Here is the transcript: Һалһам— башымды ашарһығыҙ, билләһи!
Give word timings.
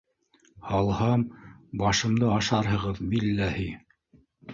Һалһам— 0.69 1.25
башымды 1.81 2.31
ашарһығыҙ, 2.37 3.03
билләһи! 3.13 3.67